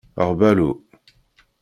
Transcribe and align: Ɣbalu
Ɣbalu 0.27 0.69